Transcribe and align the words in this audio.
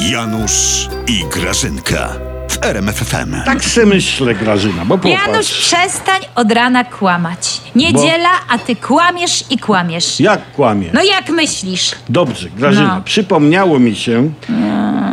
Janusz 0.00 0.88
i 1.08 1.24
Grażynka 1.32 2.08
w 2.48 2.64
RMFFM. 2.64 3.34
Tak 3.44 3.64
se 3.64 3.86
myślę, 3.86 4.34
Grażyna, 4.34 4.84
bo 4.84 4.98
popatrz. 4.98 5.26
Janusz, 5.26 5.50
przestań 5.50 6.20
od 6.34 6.52
rana 6.52 6.84
kłamać. 6.84 7.60
Niedziela, 7.74 8.30
a 8.48 8.58
ty 8.58 8.76
kłamiesz 8.76 9.44
i 9.50 9.58
kłamiesz. 9.58 10.20
Jak 10.20 10.52
kłamie? 10.52 10.90
No 10.94 11.02
jak 11.02 11.28
myślisz? 11.28 11.90
Dobrze, 12.08 12.50
Grażyna, 12.50 12.94
No. 12.96 13.02
przypomniało 13.04 13.78
mi 13.78 13.96
się, 13.96 14.30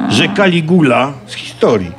że 0.10 0.28
Kaligula 0.28 1.14
z 1.27 1.34
historii. 1.34 1.91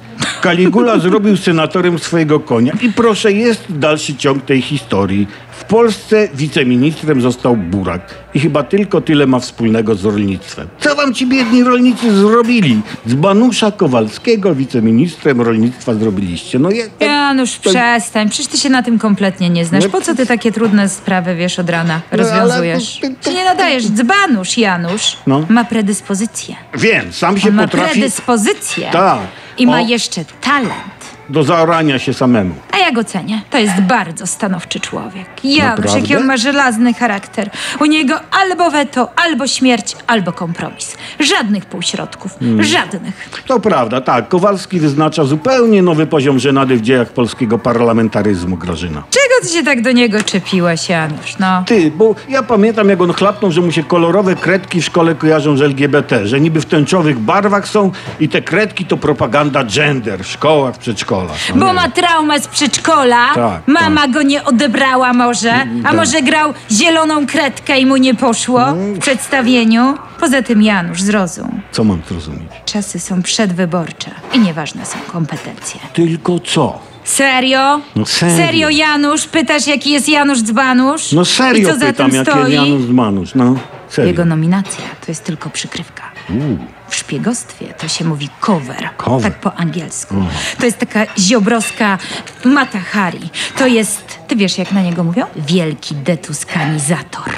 Kaligula 0.42 0.98
zrobił 1.08 1.36
senatorem 1.36 1.98
swojego 1.98 2.40
konia 2.40 2.72
i 2.82 2.92
proszę, 2.92 3.32
jest 3.32 3.64
dalszy 3.68 4.14
ciąg 4.16 4.44
tej 4.44 4.62
historii. 4.62 5.26
W 5.50 5.64
Polsce 5.64 6.28
wiceministrem 6.34 7.20
został 7.20 7.56
Burak 7.56 8.14
i 8.34 8.40
chyba 8.40 8.62
tylko 8.62 9.00
tyle 9.00 9.26
ma 9.26 9.38
wspólnego 9.38 9.94
z 9.94 10.04
rolnictwem. 10.04 10.68
Co 10.80 10.89
wam 11.00 11.14
ci 11.14 11.26
biedni 11.26 11.64
rolnicy 11.64 12.16
zrobili? 12.16 12.80
Z 13.06 13.14
Banusza 13.14 13.70
Kowalskiego 13.72 14.54
wiceministrem 14.54 15.40
rolnictwa 15.40 15.94
zrobiliście. 15.94 16.58
No 16.58 16.70
je, 16.70 16.88
Janusz, 17.00 17.58
to- 17.58 17.70
przestań. 17.70 18.28
Przecież 18.28 18.46
ty 18.46 18.58
się 18.58 18.70
na 18.70 18.82
tym 18.82 18.98
kompletnie 18.98 19.50
nie 19.50 19.64
znasz. 19.64 19.84
No 19.84 19.90
Po 19.90 20.00
co 20.00 20.14
ty 20.14 20.26
takie 20.26 20.52
trudne 20.52 20.88
sprawy, 20.88 21.34
wiesz, 21.34 21.58
od 21.58 21.70
rana 21.70 22.00
ale 22.12 22.22
rozwiązujesz? 22.22 22.98
to- 23.00 23.08
to- 23.08 23.14
to- 23.14 23.30
Ty 23.30 23.34
nie 23.34 23.44
nadajesz. 23.44 23.84
Dzbanusz, 23.88 24.58
Janusz, 24.58 25.16
No. 25.26 25.46
ma 25.48 25.64
predyspozycję. 25.64 26.56
Wiem, 26.74 27.12
sam 27.12 27.38
się 27.38 27.48
On 27.48 27.54
ma 27.54 27.62
potrafi 27.62 27.90
predyspozycję. 28.00 28.88
Tak. 28.92 29.18
I 29.58 29.66
ma 29.66 29.76
O. 29.80 29.86
jeszcze 29.86 30.24
talent. 30.40 30.99
Do 31.30 31.44
zaorania 31.44 31.98
się 31.98 32.14
samemu. 32.14 32.54
A 32.72 32.78
ja 32.78 32.92
go 32.92 33.04
cenię. 33.04 33.42
To 33.50 33.58
jest 33.58 33.80
bardzo 33.80 34.26
stanowczy 34.26 34.80
człowiek. 34.80 35.26
Janusz, 35.44 35.76
Naprawdę? 35.78 36.00
jaki 36.00 36.16
on 36.16 36.24
ma 36.24 36.36
żelazny 36.36 36.94
charakter. 36.94 37.50
U 37.80 37.84
niego 37.84 38.14
albo 38.30 38.70
weto, 38.70 39.08
albo 39.16 39.46
śmierć, 39.46 39.96
albo 40.06 40.32
kompromis. 40.32 40.96
Żadnych 41.20 41.66
półśrodków. 41.66 42.38
Hmm. 42.38 42.62
Żadnych. 42.64 43.30
To 43.46 43.60
prawda, 43.60 44.00
tak. 44.00 44.28
Kowalski 44.28 44.80
wyznacza 44.80 45.24
zupełnie 45.24 45.82
nowy 45.82 46.06
poziom 46.06 46.38
żenady 46.38 46.76
w 46.76 46.80
dziejach 46.80 47.08
polskiego 47.12 47.58
parlamentaryzmu, 47.58 48.56
Grażyna. 48.56 49.02
Czego 49.10 49.34
ty 49.42 49.48
się 49.58 49.64
tak 49.64 49.82
do 49.82 49.92
niego 49.92 50.22
czepiłaś, 50.22 50.88
Janusz? 50.88 51.38
No. 51.38 51.62
Ty, 51.66 51.90
bo 51.90 52.14
ja 52.28 52.42
pamiętam, 52.42 52.88
jak 52.88 53.00
on 53.00 53.12
chlapnął, 53.12 53.50
że 53.50 53.60
mu 53.60 53.72
się 53.72 53.82
kolorowe 53.82 54.34
kredki 54.36 54.82
w 54.82 54.84
szkole 54.84 55.14
kojarzą 55.14 55.56
z 55.56 55.62
LGBT, 55.62 56.26
że 56.26 56.40
niby 56.40 56.60
w 56.60 56.66
tęczowych 56.66 57.18
barwach 57.18 57.68
są 57.68 57.92
i 58.20 58.28
te 58.28 58.42
kredki 58.42 58.84
to 58.84 58.96
propaganda 58.96 59.64
gender 59.64 60.24
w 60.24 60.26
szkołach, 60.26 60.74
w 60.74 60.78
przedszkolach. 61.26 61.54
No 61.54 61.60
Bo 61.60 61.66
nie 61.66 61.72
ma 61.72 61.82
wiem. 61.82 61.92
traumę 61.92 62.40
z 62.40 62.48
przedszkola, 62.48 63.34
Tak, 63.34 63.68
mama 63.68 64.08
go 64.08 64.22
nie 64.22 64.44
odebrała 64.44 65.12
może, 65.12 65.52
a 65.54 65.82
tak. 65.82 65.94
może 65.96 66.22
grał 66.22 66.54
zieloną 66.70 67.26
kredkę 67.26 67.78
i 67.80 67.86
mu 67.86 67.96
nie 67.96 68.14
poszło 68.14 68.62
Mm. 68.68 68.94
w 68.94 68.98
przedstawieniu. 68.98 69.94
Poza 70.20 70.42
tym, 70.42 70.62
Janusz, 70.62 71.02
zrozum. 71.02 71.60
Co 71.72 71.84
mam 71.84 72.02
zrozumieć? 72.08 72.50
Czasy 72.64 72.98
są 73.00 73.22
przedwyborcze 73.22 74.10
i 74.34 74.38
nieważne 74.38 74.86
są 74.86 74.98
kompetencje. 75.12 75.80
Tylko 75.92 76.38
co? 76.38 76.78
Serio? 77.04 77.80
No 77.96 78.06
serio. 78.06 78.68
Janusz? 78.70 79.26
Pytasz, 79.26 79.66
jaki 79.66 79.90
jest 79.90 80.08
Janusz 80.08 80.42
Dzbanusz? 80.42 81.12
No 81.12 81.22
I 81.22 81.26
serio 81.26 81.68
co 81.72 81.78
za 81.78 81.86
pytam, 81.86 82.10
tym 82.10 82.16
jak 82.18 82.28
stoi? 82.28 82.52
Janusz 82.54 82.86
Manusz, 82.88 83.34
no. 83.34 83.54
Serio. 83.88 84.08
Jego 84.10 84.24
nominacja 84.24 84.84
to 85.00 85.06
jest 85.08 85.24
tylko 85.24 85.50
przykrywka. 85.50 86.02
W 86.28 86.79
szpiegostwie 87.00 87.66
to 87.74 87.88
się 87.88 88.04
mówi 88.04 88.28
cover, 88.40 88.90
Cover. 88.96 89.32
tak 89.32 89.40
po 89.40 89.54
angielsku. 89.54 90.14
To 90.58 90.66
jest 90.66 90.78
taka 90.78 91.06
ziobrowska 91.18 91.98
Mata 92.44 92.78
Hari. 92.78 93.30
To 93.58 93.66
jest, 93.66 94.18
ty 94.28 94.36
wiesz 94.36 94.58
jak 94.58 94.72
na 94.72 94.82
niego 94.82 95.04
mówią? 95.04 95.26
Wielki 95.36 95.94
detuskanizator. 95.94 97.32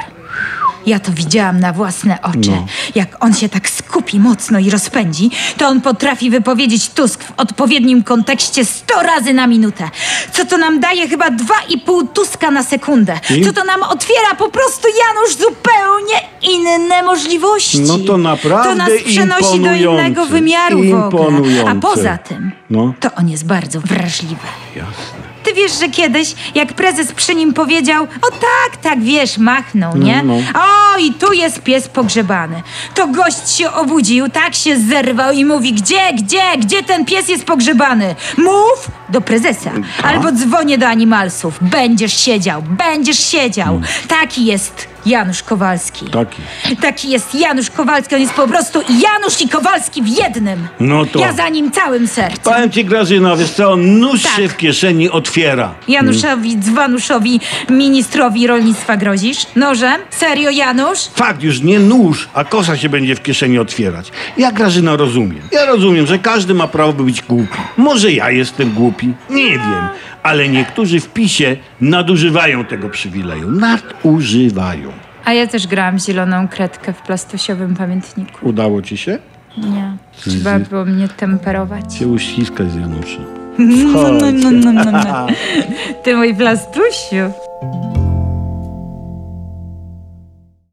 Ja 0.87 0.99
to 1.01 1.13
widziałam 1.13 1.61
na 1.61 1.73
własne 1.73 2.23
oczy. 2.23 2.51
No. 2.51 2.67
Jak 2.95 3.25
on 3.25 3.35
się 3.35 3.49
tak 3.49 3.69
skupi 4.03 4.21
mocno 4.21 4.59
i 4.59 4.71
rozpędzi, 4.71 5.31
to 5.59 5.69
on 5.69 5.81
potrafi 5.81 6.31
wypowiedzieć 6.31 6.89
Tusk 6.89 7.25
w 7.25 7.33
odpowiednim 7.37 8.03
kontekście 8.03 8.65
100 8.65 9.03
razy 9.03 9.35
na 9.35 9.47
minutę. 9.47 9.91
Co 10.33 10.45
to 10.45 10.59
nam 10.59 10.81
daje 10.81 11.09
chyba 11.09 11.31
2,5 11.31 12.09
Tuska 12.15 12.51
na 12.51 12.63
sekundę. 12.63 13.21
I? 13.37 13.45
Co 13.45 13.53
to 13.53 13.65
nam 13.65 13.83
otwiera 13.83 14.35
po 14.39 14.49
prostu, 14.51 14.89
Janusz, 14.89 15.37
zupełnie 15.37 16.15
inne 16.43 17.03
możliwości. 17.03 17.81
No 17.81 17.99
to 17.99 18.19
naprawdę 18.19 18.69
To 18.71 18.75
nas 18.75 18.91
przenosi 19.07 19.61
do 19.61 19.73
innego 19.73 20.27
wymiaru 20.27 20.83
w 20.83 21.15
ogóle. 21.15 21.65
A 21.69 21.75
poza 21.75 22.19
tym, 22.19 22.53
No. 22.71 22.95
to 23.01 23.09
on 23.15 23.29
jest 23.29 23.47
bardzo 23.47 23.81
wrażliwy. 23.81 24.47
Jasne. 24.77 25.12
Ty 25.43 25.55
wiesz, 25.55 25.79
że 25.79 25.89
kiedyś, 25.89 26.35
jak 26.55 26.73
prezes 26.73 27.13
przy 27.13 27.35
nim 27.35 27.55
powiedział, 27.55 28.05
o 28.05 28.31
tak, 28.31 28.77
tak, 28.83 29.03
wiesz, 29.03 29.39
machnął, 29.39 29.97
nie? 29.97 30.23
no. 30.23 30.35
O, 30.35 30.99
i 30.99 31.13
tu 31.13 31.33
jest 31.33 31.63
pies 31.63 31.89
pogrzebany. 31.89 32.63
To 32.95 33.07
gość 33.07 33.51
się 33.51 33.73
obudził, 33.73 34.29
tak 34.29 34.55
się 34.55 34.81
zerwał 34.81 35.33
i 35.33 35.45
mówi, 35.45 35.73
gdzie, 35.73 36.13
gdzie, 36.13 36.43
gdzie 36.59 36.83
ten 36.83 37.05
pies 37.05 37.29
jest 37.29 37.45
pogrzebany? 37.45 38.15
Mów 38.39 38.91
do 39.09 39.21
prezesa. 39.21 39.71
Albo 40.03 40.33
dzwonię 40.33 40.79
do 40.79 40.89
animalsów. 40.89 41.59
Będziesz 41.61 42.21
siedział, 42.21 42.63
będziesz 42.63 43.19
siedział. 43.19 43.81
Taki 44.09 44.45
jest 44.45 44.92
Janusz 45.07 45.43
Kowalski. 45.43 46.07
Taki. 46.11 46.43
Taki 46.83 47.11
jest 47.11 47.35
Janusz 47.35 47.71
Kowalski. 47.71 48.15
On 48.15 48.21
jest 48.21 48.35
po 48.35 48.49
prostu 48.49 48.81
Janusz 48.81 49.41
i 49.41 49.49
Kowalski 49.49 50.03
w 50.03 50.09
jednym. 50.09 50.69
No 50.81 51.07
to- 51.07 51.19
Ja 51.19 51.33
za 51.33 51.49
nim 51.49 51.71
całym 51.71 52.09
sercem. 52.09 52.39
Powiem 52.55 52.71
ci, 52.71 52.85
Grażyna, 52.85 53.37
wiesz 53.37 53.51
co, 53.51 53.77
nóż 53.77 54.23
Tak. 54.23 54.33
się 54.33 54.49
w 54.49 54.57
kieszeni 54.57 55.11
otwiera. 55.11 55.75
Januszowi, 55.89 56.59
Dzwanuszowi, 56.59 57.41
ministrowi 57.71 58.47
rolnictwa 58.47 58.97
grozisz? 58.97 59.39
Nożem? 59.57 60.01
Serio, 60.11 60.51
Janusz? 60.51 60.99
Fakt, 61.15 61.43
już 61.43 61.61
nie 61.61 61.79
nóż, 61.79 62.29
a 62.35 62.45
kosa 62.45 62.77
się 62.77 62.89
będzie 62.89 63.15
w 63.15 63.23
kieszeni 63.23 63.59
otwierać. 63.59 64.13
Ja, 64.37 64.53
Grażyna, 64.53 64.97
rozumiem. 64.97 65.43
Ja 65.53 65.67
rozumiem, 65.67 66.07
że 66.07 66.19
każdy 66.19 66.55
ma 66.55 66.69
prawo 66.69 66.93
być 66.93 67.23
głupi. 67.23 67.59
Może 67.77 68.13
ja 68.13 68.31
jestem 68.31 68.73
głupi, 68.73 69.13
nie 69.31 69.51
wiem. 69.51 69.89
Ale 70.23 70.49
niektórzy 70.49 71.01
w 71.01 71.09
PiSie 71.09 71.57
nadużywają 71.83 72.65
tego 72.65 72.89
przywileju. 72.89 73.51
Nadużywają. 73.51 74.93
A 75.25 75.33
ja 75.33 75.47
też 75.47 75.67
grałam 75.67 75.99
zieloną 75.99 76.49
kredkę 76.49 76.93
w 76.93 77.03
plastusiowym 77.03 77.77
pamiętniku. 77.77 78.49
Udało 78.49 78.83
ci 78.83 78.97
się? 78.97 79.19
Nie. 79.59 79.97
Trzeba 80.17 80.59
było 80.59 80.85
mnie 80.85 81.09
temperować. 81.09 81.95
Się 81.95 82.09
uściskać 82.09 82.71
z 82.71 82.77
Januszem. 82.77 83.25
No, 83.59 84.13
no, 84.13 84.33
no, 84.33 84.51
no, 84.51 84.73
no, 84.73 84.91
no. 84.93 85.27
Ty 86.05 86.17
mój 86.17 86.35
plastusiu. 86.35 87.33